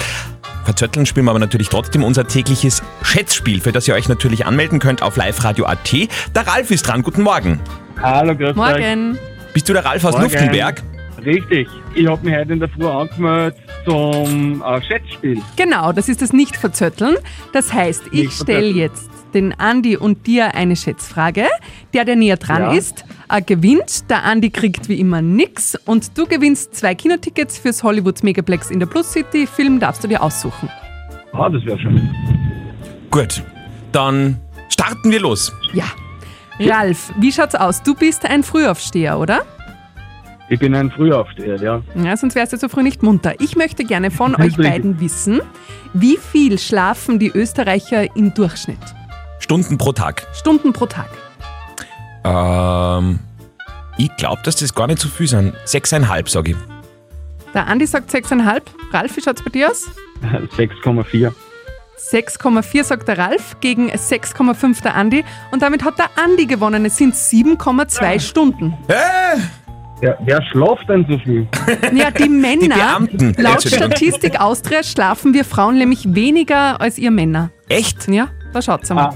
Verzötteln 0.64 1.05
spielen 1.05 1.26
wir 1.26 1.31
aber 1.31 1.41
natürlich 1.41 1.69
trotzdem 1.69 2.05
unser 2.05 2.29
tägliches 2.29 2.85
Schätzspiel, 3.02 3.61
für 3.61 3.73
das 3.73 3.88
ihr 3.88 3.94
euch 3.94 4.08
natürlich 4.08 4.46
anmelden 4.46 4.79
könnt 4.79 5.02
auf 5.02 5.17
liveradio.at. 5.17 5.93
Der 5.93 6.46
Ralf 6.46 6.70
ist 6.70 6.87
dran. 6.87 7.02
Guten 7.02 7.23
Morgen. 7.23 7.58
Hallo, 8.00 8.32
grüß 8.37 8.50
euch. 8.50 8.55
Morgen. 8.55 9.19
Bist 9.52 9.69
du 9.69 9.73
der 9.73 9.85
Ralf 9.85 10.05
aus 10.05 10.12
Morgen. 10.12 10.25
Luftenberg? 10.26 10.81
Richtig. 11.25 11.67
Ich 11.96 12.06
habe 12.06 12.25
mich 12.25 12.37
heute 12.37 12.52
in 12.52 12.61
der 12.61 12.69
Früh 12.69 12.87
angemeldet 12.87 13.56
zum 13.85 14.62
äh, 14.62 14.82
Schätzspiel. 14.82 15.43
Genau, 15.56 15.91
das 15.91 16.08
ist 16.08 16.23
das 16.23 16.32
Nicht-Verzötteln. 16.32 17.17
Das 17.52 17.73
heißt, 17.73 18.05
ich 18.12 18.32
stelle 18.32 18.67
jetzt 18.69 19.11
den 19.35 19.52
Andi 19.58 19.96
und 19.96 20.26
dir 20.26 20.55
eine 20.55 20.76
Schätzfrage. 20.76 21.49
Der, 21.94 22.05
der 22.05 22.17
näher 22.17 22.37
dran 22.37 22.62
Ja. 22.62 22.73
ist, 22.73 23.05
äh, 23.31 23.41
gewinnt. 23.41 24.11
Der 24.11 24.25
Andi 24.25 24.50
kriegt 24.50 24.88
wie 24.88 24.99
immer 25.00 25.23
nix. 25.23 25.76
Und 25.87 26.19
du 26.19 26.26
gewinnst 26.26 26.75
zwei 26.75 26.94
Kinotickets 26.94 27.56
fürs 27.58 27.82
Hollywoods 27.85 28.23
Megaplex 28.25 28.70
in 28.70 28.81
der 28.81 28.87
Plus 28.87 29.12
City. 29.12 29.46
Film 29.46 29.79
darfst 29.81 30.02
du 30.05 30.08
dir 30.08 30.20
aussuchen. 30.23 30.69
Ah, 31.32 31.49
das 31.49 31.64
wäre 31.64 31.79
schön. 31.79 32.11
Gut, 33.11 33.43
dann 33.93 34.38
starten 34.69 35.11
wir 35.11 35.20
los. 35.20 35.52
Ja. 35.73 35.85
Ralf, 36.61 37.12
wie 37.19 37.32
schaut's 37.32 37.55
aus? 37.55 37.82
Du 37.82 37.94
bist 37.94 38.25
ein 38.26 38.43
Frühaufsteher, 38.43 39.19
oder? 39.19 39.43
Ich 40.50 40.58
bin 40.61 40.75
ein 40.75 40.91
Frühaufsteher, 40.91 41.56
ja. 41.56 41.81
Ja, 41.94 42.17
sonst 42.17 42.35
wärst 42.35 42.52
du 42.52 42.56
so 42.58 42.69
früh 42.69 42.82
nicht 42.82 43.02
munter. 43.02 43.35
Ich 43.41 43.56
möchte 43.56 43.85
gerne 43.85 44.11
von 44.11 44.35
euch 44.41 44.56
beiden 44.56 45.00
wissen, 45.00 45.41
wie 45.94 46.17
viel 46.19 46.58
schlafen 46.58 47.19
die 47.19 47.31
Österreicher 47.31 48.14
im 48.17 48.35
Durchschnitt? 48.35 48.79
Stunden 49.38 49.79
pro 49.79 49.93
Tag. 49.93 50.26
Stunden 50.35 50.73
pro 50.73 50.87
Tag. 50.87 51.08
Ähm, 52.25 53.19
ich 53.99 54.15
glaube, 54.17 54.41
dass 54.44 54.56
das 54.56 54.75
gar 54.75 54.87
nicht 54.87 54.99
so 55.00 55.09
viel 55.09 55.26
sind. 55.29 55.55
Sechseinhalb, 55.65 56.29
sage 56.29 56.53
ich. 56.53 56.56
Der 57.53 57.67
Andi 57.69 57.87
sagt 57.87 58.11
6,5. 58.11 58.62
Ralf, 58.93 59.17
wie 59.17 59.21
schaut's 59.23 59.43
bei 59.43 59.50
dir 59.50 59.71
aus? 59.71 59.87
6,4. 60.56 61.32
6,4 62.11 62.85
sagt 62.85 63.06
der 63.09 63.19
Ralf 63.19 63.56
gegen 63.61 63.91
6,5 63.91 64.82
der 64.82 64.94
Andi. 64.97 65.25
Und 65.53 65.62
damit 65.62 65.85
hat 65.85 65.99
der 65.99 66.11
Andi 66.23 66.47
gewonnen. 66.47 66.85
Es 66.85 66.97
sind 66.97 67.15
7,2 67.15 68.19
Stunden. 68.21 68.77
Ja, 70.03 70.17
wer 70.25 70.43
schlaft 70.50 70.88
denn 70.88 71.06
so 71.09 71.17
viel? 71.19 71.47
Ja, 71.94 72.11
die 72.11 72.29
Männer, 72.29 72.62
Die 72.62 72.69
Beamten. 72.69 73.35
laut. 73.43 73.62
Statistik 73.62 74.41
Austria 74.41 74.82
schlafen 74.82 75.32
wir 75.32 75.44
Frauen 75.44 75.79
nämlich 75.79 76.15
weniger 76.15 76.81
als 76.81 76.99
ihr 76.99 77.12
Männer. 77.12 77.50
Echt? 77.69 78.09
Ja, 78.09 78.29
da 78.53 78.61
schaut's 78.61 78.91
einmal. 78.91 79.11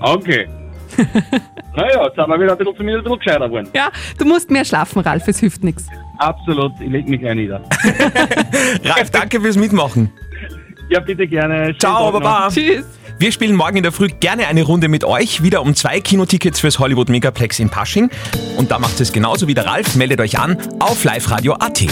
Ah. 0.00 0.12
Okay. 0.12 0.48
naja, 1.76 2.04
jetzt 2.04 2.16
sind 2.16 2.28
wir 2.28 2.40
wieder 2.40 2.52
ein 2.52 2.58
bisschen, 2.58 2.76
zumindest 2.76 3.06
ein 3.06 3.12
bisschen 3.12 3.18
gescheiter 3.18 3.46
geworden. 3.46 3.68
Ja, 3.74 3.90
du 4.18 4.24
musst 4.24 4.50
mehr 4.50 4.64
schlafen, 4.64 5.00
Ralf, 5.00 5.26
es 5.28 5.38
hilft 5.38 5.64
nichts. 5.64 5.86
Absolut, 6.18 6.72
ich 6.80 6.90
leg 6.90 7.08
mich 7.08 7.20
gleich 7.20 7.34
nieder. 7.34 7.62
Ralf, 8.84 9.10
danke 9.10 9.40
fürs 9.40 9.56
Mitmachen. 9.56 10.12
Ja, 10.90 11.00
bitte 11.00 11.26
gerne. 11.26 11.66
Schönen 11.66 11.78
Ciao, 11.80 12.10
Tag 12.10 12.14
noch. 12.14 12.20
Baba. 12.20 12.48
Tschüss. 12.48 12.84
Wir 13.18 13.32
spielen 13.32 13.54
morgen 13.54 13.76
in 13.76 13.82
der 13.82 13.92
Früh 13.92 14.08
gerne 14.08 14.46
eine 14.46 14.62
Runde 14.62 14.88
mit 14.88 15.04
euch. 15.04 15.42
Wieder 15.42 15.60
um 15.60 15.74
zwei 15.74 16.00
Kinotickets 16.00 16.58
fürs 16.58 16.78
Hollywood 16.78 17.10
Megaplex 17.10 17.58
in 17.58 17.68
Pasching. 17.68 18.10
Und 18.56 18.70
da 18.70 18.78
macht 18.78 18.98
es 18.98 19.12
genauso 19.12 19.46
wie 19.46 19.54
der 19.54 19.66
Ralf. 19.66 19.94
Meldet 19.94 20.20
euch 20.20 20.38
an 20.38 20.56
auf 20.78 21.04
liveradio.at. 21.04 21.82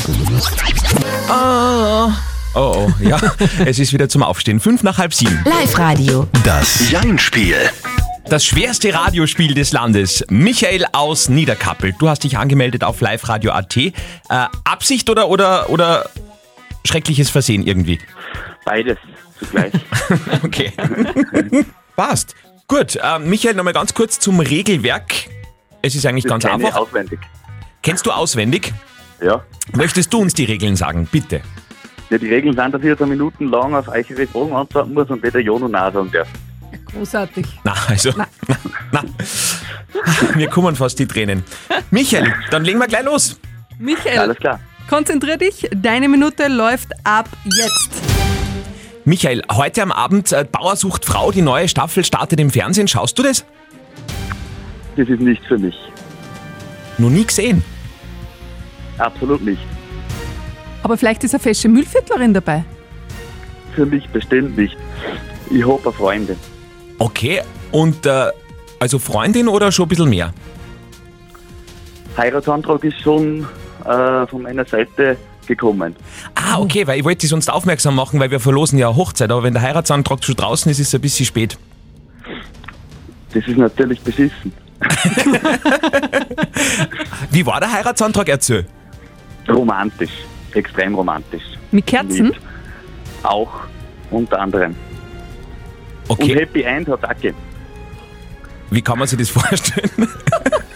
Ah. 1.28 2.08
Oh, 2.54 2.88
oh, 2.88 2.90
ja. 3.00 3.20
es 3.66 3.78
ist 3.78 3.92
wieder 3.92 4.08
zum 4.08 4.22
Aufstehen. 4.22 4.58
Fünf 4.58 4.82
nach 4.82 4.96
halb 4.96 5.12
sieben. 5.12 5.44
Live-Radio. 5.44 6.26
Das 6.44 6.90
Jein-Spiel. 6.90 7.56
Das 8.28 8.44
schwerste 8.44 8.92
Radiospiel 8.92 9.54
des 9.54 9.72
Landes. 9.72 10.24
Michael 10.28 10.84
aus 10.92 11.28
Niederkappel. 11.30 11.94
Du 11.98 12.08
hast 12.10 12.24
dich 12.24 12.36
angemeldet 12.36 12.84
auf 12.84 13.00
liveradio.at. 13.00 13.76
Äh, 13.76 13.92
Absicht 14.64 15.08
oder, 15.08 15.28
oder, 15.28 15.70
oder 15.70 16.10
schreckliches 16.84 17.30
Versehen 17.30 17.66
irgendwie? 17.66 17.98
Beides 18.64 18.98
zugleich. 19.38 19.72
Okay. 20.42 20.72
Passt. 21.96 22.34
Gut, 22.66 22.96
äh, 22.96 23.18
Michael, 23.18 23.54
nochmal 23.54 23.72
ganz 23.72 23.94
kurz 23.94 24.18
zum 24.18 24.40
Regelwerk. 24.40 25.14
Es 25.82 25.94
ist 25.94 26.04
eigentlich 26.06 26.24
ganz 26.24 26.44
Keine 26.44 26.66
einfach. 26.66 26.80
auswendig. 26.80 27.18
Kennst 27.82 28.04
du 28.06 28.10
auswendig? 28.10 28.72
Ja. 29.22 29.42
Möchtest 29.74 30.12
du 30.12 30.18
uns 30.18 30.34
die 30.34 30.44
Regeln 30.44 30.76
sagen? 30.76 31.08
Bitte. 31.10 31.40
ja. 32.10 32.18
Die 32.18 32.28
Regeln 32.28 32.54
sind, 32.54 32.72
dass 32.74 32.80
ich 32.82 32.88
jetzt 32.88 33.00
eine 33.02 33.10
Minute 33.10 33.44
lang 33.44 33.74
auf 33.74 33.88
eure 33.88 34.26
Fragen 34.26 34.52
antworten 34.52 34.94
muss 34.94 35.08
und 35.08 35.22
weder 35.22 35.40
Ja 35.40 35.58
noch 35.58 35.68
Nein 35.68 35.92
sagen 35.92 36.10
darf. 36.12 36.28
Großartig. 36.92 37.46
Na, 37.64 37.74
also. 37.88 38.12
Na. 38.16 38.26
Na. 38.92 39.02
Mir 40.34 40.48
kommen 40.48 40.76
fast 40.76 40.98
die 40.98 41.06
Tränen. 41.06 41.44
Michael, 41.90 42.32
dann 42.50 42.64
legen 42.64 42.78
wir 42.78 42.86
gleich 42.86 43.04
los. 43.04 43.38
Michael, 43.78 44.18
Alles 44.18 44.36
klar. 44.38 44.60
konzentrier 44.88 45.36
dich. 45.36 45.68
Deine 45.74 46.08
Minute 46.08 46.48
läuft 46.48 46.88
ab 47.04 47.28
jetzt. 47.44 48.02
Michael, 49.04 49.42
heute 49.50 49.82
am 49.82 49.92
Abend 49.92 50.32
äh, 50.32 50.44
Bauer 50.50 50.76
sucht 50.76 51.04
Frau, 51.04 51.30
die 51.32 51.42
neue 51.42 51.68
Staffel 51.68 52.04
startet 52.04 52.40
im 52.40 52.50
Fernsehen. 52.50 52.88
Schaust 52.88 53.18
du 53.18 53.22
das? 53.22 53.44
Das 54.96 55.08
ist 55.08 55.20
nichts 55.20 55.46
für 55.46 55.58
mich. 55.58 55.74
Noch 56.98 57.10
nie 57.10 57.24
gesehen. 57.24 57.62
Absolut 58.98 59.42
nicht. 59.42 59.60
Aber 60.82 60.96
vielleicht 60.96 61.22
ist 61.24 61.34
eine 61.34 61.42
fesche 61.42 61.68
Müllviertlerin 61.68 62.34
dabei. 62.34 62.64
Für 63.74 63.86
mich 63.86 64.08
bestimmt 64.08 64.56
nicht. 64.56 64.76
Ich 65.50 65.62
habe 65.66 65.80
eine 65.84 65.92
Freundin. 65.92 66.36
Okay, 66.98 67.42
und 67.72 68.06
äh, 68.06 68.30
also 68.80 68.98
Freundin 68.98 69.48
oder 69.48 69.72
schon 69.72 69.86
ein 69.86 69.88
bisschen 69.88 70.10
mehr? 70.10 70.32
Heiratsantrag 72.16 72.82
ist 72.84 73.00
schon 73.00 73.46
äh, 73.84 74.26
von 74.26 74.42
meiner 74.42 74.64
Seite 74.64 75.16
gekommen. 75.46 75.94
Ah, 76.34 76.58
okay, 76.58 76.86
weil 76.86 76.98
ich 76.98 77.04
wollte 77.04 77.20
dich 77.20 77.30
sonst 77.30 77.50
aufmerksam 77.50 77.94
machen, 77.94 78.20
weil 78.20 78.30
wir 78.30 78.40
verlosen 78.40 78.78
ja 78.78 78.94
Hochzeit, 78.94 79.30
aber 79.30 79.42
wenn 79.42 79.54
der 79.54 79.62
Heiratsantrag 79.62 80.22
schon 80.24 80.36
draußen 80.36 80.70
ist, 80.70 80.78
ist 80.78 80.88
es 80.88 80.94
ein 80.94 81.00
bisschen 81.00 81.26
spät. 81.26 81.56
Das 83.32 83.46
ist 83.46 83.56
natürlich 83.56 84.00
beschissen. 84.00 84.52
Wie 87.30 87.44
war 87.46 87.60
der 87.60 87.72
Heiratsantrag? 87.72 88.28
Erzähl. 88.28 88.66
Romantisch. 89.48 90.10
Extrem 90.54 90.94
romantisch. 90.94 91.42
Mit 91.70 91.86
Kerzen? 91.86 92.28
Mit 92.28 92.36
auch 93.22 93.50
unter 94.10 94.40
anderem. 94.40 94.74
Und 96.08 96.20
Okay, 96.20 96.34
Happy 96.40 96.62
End 96.62 96.88
hat 96.88 97.04
auch 97.04 97.08
gegeben. 97.10 97.36
wie 98.70 98.82
kann 98.82 98.98
man 98.98 99.06
sich 99.08 99.18
das 99.18 99.28
vorstellen? 99.30 99.90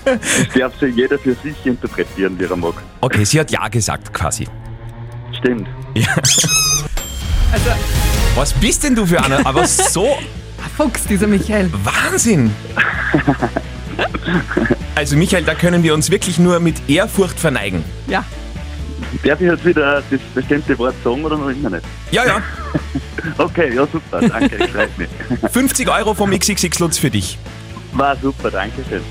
Das 0.05 0.19
darf 0.59 0.79
sich 0.79 0.95
jeder 0.97 1.19
für 1.19 1.35
sich 1.35 1.55
interpretieren, 1.65 2.39
wie 2.39 2.45
er 2.45 2.57
mag. 2.57 2.75
Okay, 3.01 3.25
sie 3.25 3.41
hat 3.41 3.51
Ja 3.51 3.69
gesagt 3.69 4.13
quasi. 4.13 4.47
Stimmt. 5.39 5.69
Ja. 5.95 6.09
Also, 7.53 7.71
Was 8.35 8.53
bist 8.55 8.83
denn 8.85 8.95
du 8.95 9.07
für 9.07 9.23
einer? 9.23 9.45
Aber 9.47 9.67
so 9.67 10.05
ein 10.15 10.71
Fuchs, 10.77 11.05
dieser 11.07 11.27
Michael. 11.27 11.71
Wahnsinn! 11.85 12.51
Also 14.95 15.17
Michael, 15.17 15.45
da 15.45 15.55
können 15.55 15.83
wir 15.83 15.95
uns 15.95 16.11
wirklich 16.11 16.39
nur 16.39 16.61
mit 16.61 16.89
Ehrfurcht 16.89 17.39
verneigen. 17.41 17.83
Ja. 18.07 18.25
Darf 19.25 19.41
ich 19.41 19.47
jetzt 19.47 19.65
wieder 19.65 20.03
das 20.11 20.21
bestimmte 20.35 20.79
Wort 20.79 20.95
sagen 21.05 21.25
oder 21.25 21.37
noch 21.37 21.49
immer 21.49 21.71
nicht? 21.71 21.85
Ja, 22.11 22.25
ja. 22.25 22.43
Okay, 23.39 23.73
ja 23.73 23.87
super, 23.87 24.21
danke, 24.21 24.57
ich 24.65 24.71
freut 24.73 24.99
mich. 24.99 25.09
50 25.53 25.89
Euro 25.89 26.15
vom 26.15 26.31
XXX 26.31 26.79
Lutz 26.81 26.99
für 26.99 27.11
dich. 27.11 27.39
War 27.93 28.17
super, 28.17 28.51
danke 28.51 28.83
schön. 28.89 29.03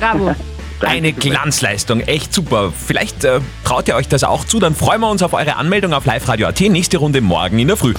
Bravo. 0.00 0.34
Eine 0.80 1.12
Glanzleistung, 1.12 2.00
echt 2.00 2.34
super. 2.34 2.72
Vielleicht 2.76 3.24
äh, 3.24 3.40
traut 3.64 3.88
ihr 3.88 3.94
euch 3.94 4.08
das 4.08 4.24
auch 4.24 4.44
zu, 4.44 4.58
dann 4.58 4.74
freuen 4.74 5.00
wir 5.00 5.10
uns 5.10 5.22
auf 5.22 5.32
eure 5.32 5.56
Anmeldung 5.56 5.92
auf 5.94 6.04
Live 6.04 6.28
Radio 6.28 6.48
AT. 6.48 6.60
Nächste 6.60 6.98
Runde 6.98 7.20
morgen 7.20 7.58
in 7.58 7.68
der 7.68 7.76
Früh. 7.76 7.94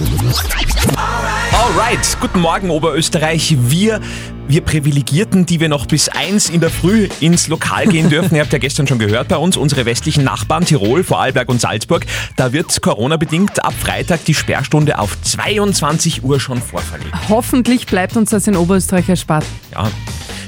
Alright, 1.52 2.16
guten 2.20 2.40
Morgen 2.40 2.70
Oberösterreich. 2.70 3.56
Wir, 3.58 4.00
wir 4.48 4.60
Privilegierten, 4.62 5.46
die 5.46 5.60
wir 5.60 5.68
noch 5.68 5.86
bis 5.86 6.08
eins 6.08 6.50
in 6.50 6.60
der 6.60 6.70
Früh 6.70 7.08
ins 7.20 7.48
Lokal 7.48 7.86
gehen 7.86 8.10
dürfen. 8.10 8.34
Ihr 8.34 8.42
habt 8.42 8.52
ja 8.52 8.58
gestern 8.58 8.86
schon 8.86 8.98
gehört 8.98 9.28
bei 9.28 9.36
uns, 9.36 9.56
unsere 9.56 9.84
westlichen 9.84 10.24
Nachbarn 10.24 10.64
Tirol, 10.64 11.04
Vorarlberg 11.04 11.48
und 11.48 11.60
Salzburg. 11.60 12.06
Da 12.36 12.52
wird 12.52 12.80
Corona-bedingt 12.82 13.64
ab 13.64 13.74
Freitag 13.78 14.24
die 14.24 14.34
Sperrstunde 14.34 14.98
auf 14.98 15.20
22 15.22 16.24
Uhr 16.24 16.40
schon 16.40 16.60
vorverlegt. 16.60 17.12
Hoffentlich 17.28 17.86
bleibt 17.86 18.16
uns 18.16 18.30
das 18.30 18.46
in 18.46 18.56
Oberösterreich 18.56 19.08
erspart. 19.08 19.44
Ja. 19.72 19.90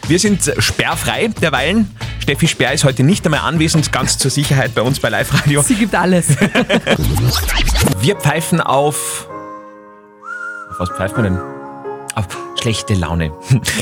Wir 0.06 0.18
sind 0.18 0.52
sperrfrei 0.58 1.28
derweilen. 1.42 1.90
Steffi 2.20 2.48
Sperr 2.48 2.72
ist 2.72 2.84
heute 2.84 3.02
nicht 3.02 3.24
einmal 3.24 3.40
anwesend, 3.40 3.92
ganz 3.92 4.18
zur 4.18 4.30
Sicherheit 4.30 4.74
bei 4.74 4.82
uns 4.82 5.00
bei 5.00 5.08
Live 5.08 5.32
Radio. 5.32 5.62
Sie 5.62 5.74
gibt 5.74 5.94
alles. 5.94 6.28
Wir 8.00 8.16
pfeifen 8.16 8.60
auf. 8.60 9.28
Auf 10.78 10.88
was 10.90 10.96
pfeifen 10.96 11.16
wir 11.16 11.22
denn? 11.24 11.38
Auf 12.14 12.26
schlechte 12.60 12.94
Laune. 12.94 13.32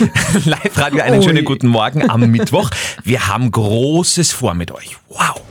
Live 0.47 0.79
Radio, 0.79 1.03
einen 1.03 1.19
Ui. 1.19 1.25
schönen 1.25 1.45
guten 1.45 1.67
Morgen 1.67 2.09
am 2.09 2.21
Mittwoch. 2.31 2.71
Wir 3.05 3.29
haben 3.29 3.51
Großes 3.51 4.33
vor 4.33 4.55
mit 4.55 4.73
euch. 4.73 4.97
Wow. 5.11 5.43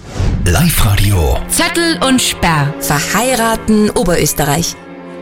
Live 0.46 0.84
Radio. 0.84 1.38
Zettel 1.48 2.00
und 2.04 2.20
Sperr. 2.20 2.74
Verheiraten 2.80 3.92
Oberösterreich. 3.92 4.76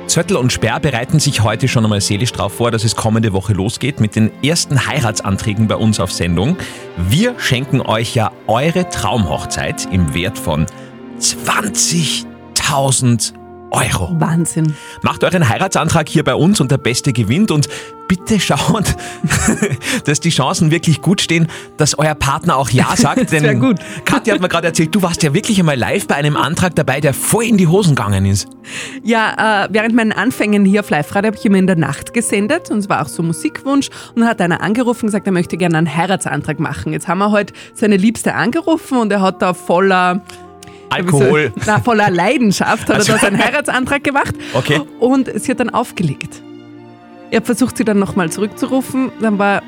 Zöttl 0.08 0.38
und 0.38 0.54
Sperr 0.54 0.80
bereiten 0.80 1.20
sich 1.20 1.44
heute 1.44 1.68
schon 1.68 1.84
einmal 1.84 2.00
seelisch 2.00 2.32
darauf 2.32 2.54
vor, 2.54 2.72
dass 2.72 2.86
es 2.86 2.96
kommende 2.96 3.34
Woche 3.34 3.52
losgeht 3.52 4.00
mit 4.00 4.16
den 4.16 4.32
ersten 4.42 4.88
Heiratsanträgen 4.88 5.68
bei 5.68 5.76
uns 5.76 6.00
auf 6.00 6.14
Sendung. 6.14 6.56
Wir 6.96 7.38
schenken 7.38 7.82
euch 7.82 8.16
ja 8.16 8.32
eure 8.48 8.88
Traumhochzeit 8.88 9.90
im 9.92 10.14
Wert 10.14 10.40
von 10.40 10.68
20.000 11.20 13.34
Euro. 13.74 14.16
Wahnsinn. 14.20 14.76
Macht 15.02 15.24
euren 15.24 15.50
Heiratsantrag 15.50 16.08
hier 16.08 16.24
bei 16.24 16.36
uns 16.36 16.62
und 16.62 16.72
der 16.72 16.78
Beste 16.78 17.12
gewinnt 17.12 17.50
und 17.50 17.68
bitte 18.08 18.40
schaut, 18.40 18.96
dass 20.06 20.20
die 20.20 20.30
Chancen 20.30 20.70
wirklich 20.70 21.02
gut 21.02 21.22
stehen, 21.22 21.48
dass 21.78 21.98
euer 21.98 22.14
Partner 22.14 22.58
auch 22.58 22.70
Ja 22.70 22.90
sagt. 22.96 23.32
Wär 23.32 23.56
gut. 23.56 23.80
Katja 24.06 24.36
hat 24.36 24.42
mir 24.42 24.50
gerade 24.50 24.68
erzählt, 24.68 24.94
du 24.94 25.02
warst 25.02 25.24
ja 25.24 25.34
wirklich 25.34 25.60
einmal 25.60 25.78
live 25.78 26.08
bei 26.08 26.16
einem 26.16 26.38
Antrag 26.38 26.76
dabei, 26.76 27.02
der 27.02 27.14
voll 27.14 27.46
in 27.46 27.58
die 27.58 27.68
Hosen 27.68 27.96
gegangen 27.96 28.26
ist. 28.26 28.48
Ja, 29.04 29.66
äh, 29.66 29.70
während 29.72 29.96
meinen 29.96 30.12
Anfängen 30.12 30.66
hier 30.66 30.82
auf 30.82 30.90
Live-Radio 30.92 31.28
habe 31.28 31.38
ich 31.38 31.46
immer 31.46 31.58
in 31.58 31.68
der 31.68 31.76
Nacht 31.76 32.14
gesendet 32.14 32.70
und 32.70 32.80
es 32.80 32.90
war 32.90 33.02
auch 33.02 33.08
so 33.08 33.24
Musikwunsch 33.24 33.90
und 34.14 34.22
dann 34.22 34.30
hat 34.30 34.40
einer 34.40 34.62
angerufen 34.62 35.06
und 35.06 35.08
gesagt, 35.08 35.26
er 35.26 35.34
möchte 35.34 35.58
gerne 35.58 35.80
einen 35.80 35.96
Heiratsantrag 35.96 36.60
machen. 36.60 36.94
Jetzt 36.94 37.08
haben 37.08 37.18
wir 37.18 37.32
heute 37.32 37.54
seine 37.74 37.98
Liebste 37.98 38.36
angerufen 38.36 39.00
und 39.00 39.12
er 39.12 39.22
hat 39.22 39.42
da 39.42 39.54
voller 39.54 40.22
Alkohol. 40.94 41.54
Na, 41.66 41.80
voller 41.80 42.10
Leidenschaft 42.10 42.88
hat 42.90 42.96
Also- 42.98 43.12
er 43.14 43.18
da 43.20 43.22
seinen 43.26 43.44
Heiratsantrag 43.44 44.04
gemacht 44.04 44.34
Okay. 44.54 44.82
und 45.00 45.30
sie 45.42 45.52
hat 45.52 45.60
dann 45.60 45.70
aufgelegt. 45.70 46.42
Ich 47.30 47.36
habe 47.36 47.46
versucht, 47.46 47.78
sie 47.78 47.84
dann 47.84 48.00
nochmal 48.00 48.30
zurückzurufen, 48.32 49.12
dann 49.20 49.40
war 49.40 49.62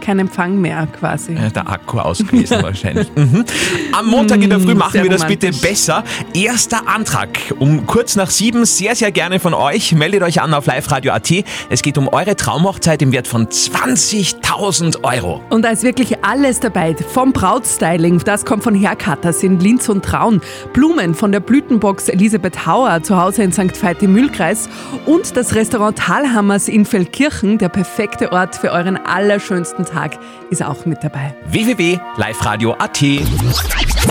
kein 0.00 0.18
Empfang 0.18 0.60
mehr 0.60 0.86
quasi. 0.98 1.32
Äh, 1.32 1.50
Der 1.50 1.68
Akku 1.68 1.98
aus 1.98 2.18
gewesen 2.18 2.58
wahrscheinlich. 2.62 3.08
Mhm. 3.14 3.44
Am 3.92 4.06
Montag 4.06 4.42
in 4.42 4.50
der 4.50 4.60
Früh 4.60 4.74
Mm, 4.74 4.78
machen 4.78 4.92
sehr 4.92 5.02
wir 5.04 5.10
das 5.10 5.26
bitte 5.26 5.50
besser. 5.52 6.04
Erster 6.34 6.86
Antrag 6.88 7.28
um 7.58 7.86
kurz 7.86 8.16
nach 8.16 8.30
sieben. 8.30 8.64
Sehr, 8.64 8.94
sehr 8.94 9.10
gerne 9.12 9.40
von 9.40 9.54
euch. 9.54 9.92
Meldet 9.92 10.22
euch 10.22 10.40
an 10.42 10.52
auf 10.54 10.66
Live 10.66 10.90
Radio 10.90 11.12
AT. 11.12 11.44
Es 11.70 11.82
geht 11.82 11.96
um 11.98 12.08
eure 12.08 12.36
Traumhochzeit 12.36 13.00
im 13.02 13.12
Wert 13.12 13.26
von 13.26 13.46
20.000 13.46 15.02
Euro. 15.02 15.40
Und 15.50 15.62
da 15.62 15.70
ist 15.70 15.82
wirklich 15.82 16.22
alles 16.24 16.60
dabei. 16.60 16.94
Vom 17.12 17.32
Brautstyling, 17.32 18.18
das 18.20 18.44
kommt 18.44 18.62
von 18.62 18.74
Haircutters 18.78 19.42
in 19.42 19.58
Linz 19.60 19.88
und 19.88 20.04
Traun, 20.04 20.40
Blumen 20.74 21.14
von 21.14 21.32
der 21.32 21.40
Blütenbox 21.40 22.08
Elisabeth 22.08 22.66
Hauer 22.66 23.02
zu 23.02 23.16
Hause 23.16 23.42
in 23.44 23.52
St. 23.52 23.82
Veit 23.82 24.02
im 24.02 24.12
Mühlkreis 24.12 24.68
und 25.06 25.36
das 25.36 25.54
Restaurant 25.54 25.96
Talhammers 25.96 26.68
in 26.68 26.84
Feldkirchen, 26.84 27.58
der 27.58 27.68
perfekte 27.70 28.32
Ort 28.32 28.56
für 28.56 28.70
euren 28.72 28.96
allerschönsten 28.96 29.85
Tag, 29.86 30.18
ist 30.50 30.62
auch 30.62 30.84
mit 30.84 31.02
dabei. 31.02 31.34
www.liveradio.at 31.48 33.04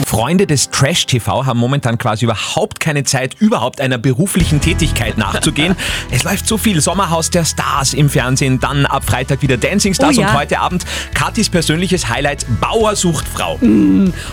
Freunde 0.08 0.48
des 0.48 0.70
Trash-TV 0.70 1.46
haben 1.46 1.60
momentan 1.60 1.98
quasi 1.98 2.26
überhaupt 2.26 2.80
keine 2.80 3.04
Zeit, 3.04 3.36
überhaupt 3.40 3.80
einer 3.82 3.98
beruflichen 3.98 4.62
Tätigkeit 4.62 5.18
nachzugehen. 5.18 5.76
es 6.12 6.24
läuft 6.24 6.48
so 6.48 6.58
viel. 6.58 6.82
Sommerhaus 6.82 7.30
der 7.30 7.46
Stars 7.46 7.94
im 7.94 8.10
Fernsehen, 8.10 8.60
dann 8.60 8.86
ab 8.86 9.04
Freitag 9.06 9.42
wieder 9.42 9.58
Dancing 9.58 9.94
Stars 9.94 10.18
Oh 10.18 10.22
ja. 10.22 10.28
und 10.30 10.34
heute 10.34 10.60
Abend 10.60 10.86
Katis 11.14 11.50
persönliches 11.50 12.10
Highlight 12.10 12.46
Bauer 12.60 12.96
sucht 12.96 13.26
Frau. 13.28 13.60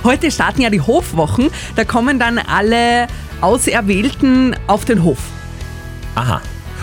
Heute 0.04 0.30
starten 0.30 0.62
ja 0.62 0.70
die 0.70 0.80
Hofwochen. 0.80 1.50
Da 1.76 1.84
kommen 1.84 2.18
dann 2.18 2.38
alle 2.38 3.06
Auserwählten 3.40 4.56
auf 4.66 4.84
den 4.84 5.02
Hof. 5.02 5.18
Aha. 6.14 6.40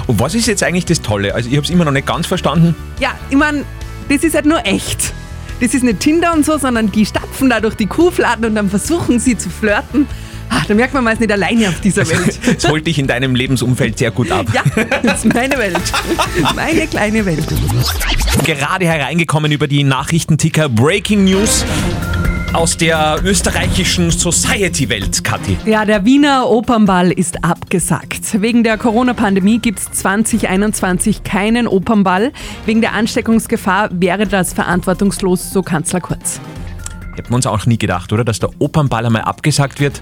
Und 0.07 0.19
was 0.19 0.33
ist 0.33 0.47
jetzt 0.47 0.63
eigentlich 0.63 0.85
das 0.85 1.01
Tolle? 1.01 1.35
Also 1.35 1.49
ich 1.49 1.55
habe 1.55 1.65
es 1.65 1.69
immer 1.69 1.85
noch 1.85 1.91
nicht 1.91 2.07
ganz 2.07 2.25
verstanden. 2.25 2.75
Ja, 2.99 3.11
ich 3.29 3.37
meine, 3.37 3.63
das 4.09 4.23
ist 4.23 4.35
halt 4.35 4.45
nur 4.45 4.65
echt. 4.65 5.13
Das 5.61 5.73
ist 5.73 5.83
nicht 5.83 5.99
Tinder 5.99 6.33
und 6.33 6.45
so, 6.45 6.57
sondern 6.57 6.91
die 6.91 7.05
stapfen 7.05 7.49
da 7.49 7.59
durch 7.59 7.75
die 7.75 7.87
Kuhfladen 7.87 8.45
und 8.45 8.55
dann 8.55 8.69
versuchen 8.69 9.19
sie 9.19 9.37
zu 9.37 9.49
flirten. 9.49 10.07
Ah, 10.49 10.63
da 10.67 10.73
merkt 10.73 10.95
man, 10.95 11.03
man 11.03 11.13
ist 11.13 11.19
nicht 11.19 11.31
alleine 11.31 11.69
auf 11.69 11.79
dieser 11.79 12.09
Welt. 12.09 12.39
Das 12.55 12.67
holt 12.71 12.87
dich 12.87 12.97
in 12.97 13.05
deinem 13.05 13.35
Lebensumfeld 13.35 13.99
sehr 13.99 14.09
gut 14.09 14.31
ab. 14.31 14.47
Ja, 14.51 14.63
das 15.03 15.23
ist 15.23 15.33
meine 15.33 15.57
Welt. 15.59 15.79
Meine 16.55 16.87
kleine 16.87 17.23
Welt. 17.25 17.45
Gerade 18.45 18.85
hereingekommen 18.87 19.51
über 19.51 19.67
die 19.67 19.83
Nachrichtenticker 19.83 20.67
Breaking 20.67 21.25
News 21.25 21.65
aus 22.53 22.77
der 22.77 23.19
österreichischen 23.23 24.09
Society-Welt, 24.09 25.23
Kathi. 25.23 25.57
Ja, 25.65 25.85
der 25.85 26.03
Wiener 26.05 26.49
Opernball 26.49 27.11
ist 27.11 27.43
abgesagt. 27.43 28.41
Wegen 28.41 28.63
der 28.63 28.77
Corona-Pandemie 28.77 29.59
gibt 29.59 29.79
es 29.79 29.91
2021 29.91 31.23
keinen 31.23 31.67
Opernball. 31.67 32.31
Wegen 32.65 32.81
der 32.81 32.93
Ansteckungsgefahr 32.93 33.89
wäre 33.91 34.25
das 34.25 34.53
verantwortungslos, 34.53 35.51
so 35.51 35.61
Kanzler 35.61 36.01
Kurz. 36.01 36.39
Hätten 37.15 37.29
wir 37.29 37.35
uns 37.35 37.45
auch 37.45 37.65
nie 37.65 37.77
gedacht, 37.77 38.11
oder? 38.13 38.23
Dass 38.23 38.39
der 38.39 38.49
Opernball 38.59 39.05
einmal 39.05 39.23
abgesagt 39.23 39.79
wird 39.79 40.01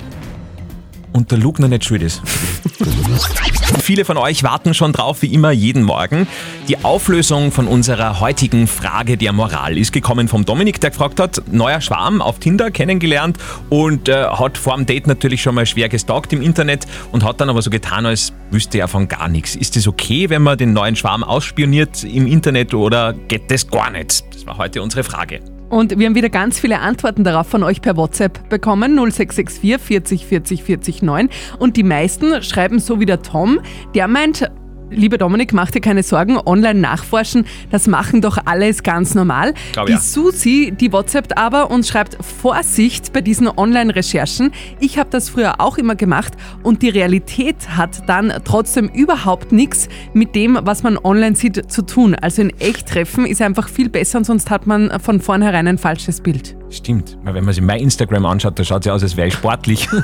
und 1.11 1.31
der 1.31 1.39
Lugner 1.39 1.67
nicht 1.67 1.83
schuld 1.83 2.01
ist. 2.01 2.21
Viele 3.81 4.05
von 4.05 4.17
euch 4.17 4.43
warten 4.43 4.73
schon 4.73 4.93
drauf, 4.93 5.21
wie 5.21 5.33
immer 5.33 5.51
jeden 5.51 5.83
Morgen. 5.83 6.27
Die 6.67 6.83
Auflösung 6.83 7.53
von 7.53 7.65
unserer 7.65 8.19
heutigen 8.19 8.67
Frage 8.67 9.15
der 9.15 9.31
Moral 9.31 9.77
ist 9.77 9.93
gekommen 9.93 10.27
vom 10.27 10.43
Dominik, 10.43 10.81
der 10.81 10.89
gefragt 10.89 11.17
hat, 11.17 11.41
neuer 11.49 11.79
Schwarm 11.79 12.21
auf 12.21 12.39
Tinder 12.39 12.71
kennengelernt 12.71 13.37
und 13.69 14.09
äh, 14.09 14.25
hat 14.25 14.57
vor 14.57 14.75
dem 14.75 14.85
Date 14.85 15.07
natürlich 15.07 15.41
schon 15.41 15.55
mal 15.55 15.65
schwer 15.65 15.87
gestalkt 15.87 16.33
im 16.33 16.41
Internet 16.41 16.85
und 17.13 17.23
hat 17.23 17.39
dann 17.39 17.49
aber 17.49 17.61
so 17.61 17.69
getan, 17.69 18.05
als 18.05 18.33
wüsste 18.51 18.79
er 18.79 18.89
von 18.89 19.07
gar 19.07 19.29
nichts. 19.29 19.55
Ist 19.55 19.77
es 19.77 19.87
okay, 19.87 20.29
wenn 20.29 20.41
man 20.41 20.57
den 20.57 20.73
neuen 20.73 20.97
Schwarm 20.97 21.23
ausspioniert 21.23 22.03
im 22.03 22.27
Internet 22.27 22.73
oder 22.73 23.13
geht 23.13 23.49
das 23.49 23.69
gar 23.69 23.89
nicht? 23.89 24.25
Das 24.33 24.45
war 24.45 24.57
heute 24.57 24.81
unsere 24.81 25.05
Frage. 25.05 25.39
Und 25.69 25.97
wir 25.97 26.05
haben 26.05 26.15
wieder 26.15 26.29
ganz 26.29 26.59
viele 26.59 26.79
Antworten 26.79 27.23
darauf 27.23 27.47
von 27.47 27.63
euch 27.63 27.81
per 27.81 27.95
WhatsApp 27.95 28.49
bekommen. 28.49 28.95
0664 28.95 29.79
40 29.79 30.25
40 30.25 30.63
40 30.63 31.01
9. 31.01 31.29
Und 31.59 31.77
die 31.77 31.83
meisten 31.83 32.43
schreiben 32.43 32.79
so 32.79 32.99
wie 32.99 33.05
der 33.05 33.21
Tom. 33.21 33.61
Der 33.95 34.09
meint, 34.09 34.49
lieber 34.89 35.17
Dominik, 35.17 35.53
mach 35.53 35.71
dir 35.71 35.81
keine 35.81 36.03
Sorgen, 36.03 36.37
online 36.45 36.79
nachforschen, 36.79 37.45
das 37.71 37.87
machen 37.87 38.21
doch 38.21 38.37
alle, 38.45 38.67
ist 38.67 38.83
ganz 38.83 39.15
normal. 39.15 39.53
Glaub 39.73 39.87
die 39.87 39.93
ja. 39.93 39.99
Susi, 39.99 40.73
die 40.77 40.91
WhatsAppt 40.91 41.37
aber 41.37 41.71
und 41.71 41.85
schreibt 41.85 42.17
Vorsicht 42.23 43.13
bei 43.13 43.21
diesen 43.21 43.47
Online-Recherchen. 43.47 44.51
Ich 44.79 44.97
habe 44.97 45.09
das 45.09 45.29
früher 45.29 45.59
auch 45.59 45.77
immer 45.77 45.95
gemacht 45.95 46.33
und 46.63 46.81
die 46.81 46.89
Realität 46.89 47.69
hat 47.75 48.07
dann 48.07 48.33
trotzdem 48.43 48.89
überhaupt 48.89 49.51
nichts 49.51 49.89
mit 50.13 50.35
dem, 50.35 50.57
was 50.61 50.83
man 50.83 50.97
online 50.97 51.35
sieht, 51.35 51.71
zu 51.71 51.81
tun. 51.81 52.15
Also 52.15 52.41
in 52.41 52.49
Echttreffen 52.59 53.25
ist 53.25 53.41
einfach 53.41 53.69
viel 53.69 53.89
besser 53.89 54.19
und 54.19 54.25
sonst 54.25 54.49
hat 54.49 54.67
man 54.67 54.99
von 54.99 55.21
vornherein 55.21 55.67
ein 55.67 55.77
falsches 55.77 56.21
Bild. 56.21 56.55
Stimmt, 56.69 57.17
weil 57.23 57.33
wenn 57.33 57.45
man 57.45 57.53
sich 57.53 57.63
mein 57.63 57.79
Instagram 57.79 58.25
anschaut, 58.25 58.59
da 58.59 58.63
schaut 58.63 58.85
es 58.85 58.91
aus, 58.91 59.03
als 59.03 59.17
wäre 59.17 59.27
ich 59.27 59.33
sportlich. 59.33 59.87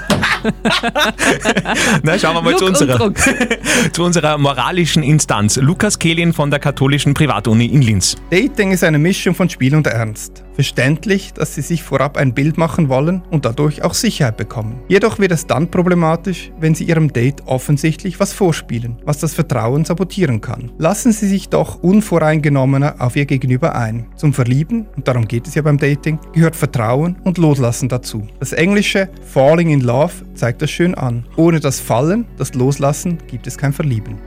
Na, 2.03 2.17
schauen 2.17 2.35
wir 2.35 2.41
mal 2.41 2.51
Look 2.51 2.59
zu 2.59 2.65
unserer, 2.65 3.13
zu 3.93 4.03
unserer 4.03 4.38
moralischen 4.38 5.03
Instanz. 5.03 5.57
Lukas 5.57 6.00
Kehlin 6.00 6.33
von 6.33 6.50
der 6.50 6.59
katholischen 6.59 7.13
Privatuni 7.13 7.65
in 7.65 7.81
Linz. 7.81 8.15
Dating 8.29 8.71
ist 8.71 8.83
eine 8.83 9.00
Mischung 9.00 9.35
von 9.35 9.50
Spiel 9.50 9.75
und 9.75 9.88
Ernst. 9.88 10.43
Verständlich, 10.53 11.33
dass 11.33 11.55
sie 11.55 11.62
sich 11.62 11.81
vorab 11.81 12.15
ein 12.17 12.33
Bild 12.33 12.57
machen 12.57 12.88
wollen 12.88 13.23
und 13.31 13.45
dadurch 13.45 13.83
auch 13.83 13.95
Sicherheit 13.95 14.38
bekommen. 14.38 14.81
Jedoch 14.88 15.17
wird 15.17 15.31
es 15.31 15.47
dann 15.47 15.71
problematisch, 15.71 16.51
wenn 16.59 16.75
sie 16.75 16.83
ihrem 16.83 17.12
Date 17.12 17.41
offensichtlich 17.47 18.19
was 18.19 18.33
vorspielen, 18.33 18.97
was 19.03 19.17
das 19.17 19.33
Vertrauen 19.33 19.83
sabotieren 19.83 20.41
kann. 20.41 20.71
Lassen 20.77 21.12
Sie 21.12 21.27
sich 21.27 21.50
doch 21.50 21.81
unvoreingenommener 21.81 22.95
auf 23.00 23.15
Ihr 23.15 23.25
Gegenüber 23.25 23.75
ein. 23.75 24.07
Zum 24.15 24.33
Verlieben, 24.33 24.85
und 24.95 25.07
darum 25.07 25.27
geht 25.27 25.47
es 25.47 25.55
ja 25.55 25.63
beim 25.63 25.79
Dating, 25.79 26.19
gehört 26.33 26.55
Vertrauen 26.55 27.15
und 27.23 27.39
Loslassen 27.39 27.89
dazu. 27.89 28.27
Das 28.39 28.53
englische 28.53 29.09
Falling 29.23 29.69
in 29.69 29.81
Love 29.81 30.13
zeigt 30.35 30.61
das 30.61 30.71
schön 30.71 30.95
an. 30.95 31.25
Ohne 31.35 31.59
das 31.59 31.79
Fallen, 31.79 32.25
das 32.37 32.53
Loslassen, 32.53 33.17
gibt 33.27 33.47
es 33.47 33.57
kein 33.57 33.73
Verlieben. 33.73 34.17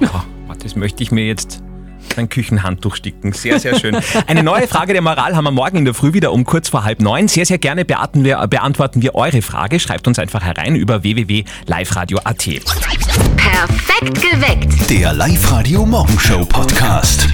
Ja, 0.00 0.24
das 0.62 0.76
möchte 0.76 1.02
ich 1.02 1.10
mir 1.12 1.24
jetzt 1.26 1.62
Ein 2.16 2.28
Küchenhandtuch 2.28 2.96
sticken. 2.96 3.32
Sehr, 3.32 3.58
sehr 3.58 3.78
schön. 3.78 3.96
Eine 4.26 4.42
neue 4.42 4.68
Frage 4.68 4.92
der 4.92 5.02
Moral 5.02 5.34
haben 5.34 5.44
wir 5.44 5.50
morgen 5.50 5.78
in 5.78 5.84
der 5.84 5.94
Früh 5.94 6.12
wieder 6.12 6.32
um 6.32 6.44
kurz 6.44 6.68
vor 6.68 6.84
halb 6.84 7.00
neun. 7.00 7.28
Sehr, 7.28 7.46
sehr 7.46 7.58
gerne 7.58 7.84
beantworten 7.84 8.24
wir, 8.24 8.46
beantworten 8.46 9.02
wir 9.02 9.14
eure 9.14 9.42
Frage. 9.42 9.80
Schreibt 9.80 10.06
uns 10.06 10.18
einfach 10.18 10.42
herein 10.42 10.76
über 10.76 11.02
www.liveradio.at. 11.02 12.44
Perfekt 13.36 14.20
geweckt. 14.22 14.90
Der 14.90 15.12
Live-Radio 15.14 15.86
Morgenshow 15.86 16.44
Podcast. 16.44 17.28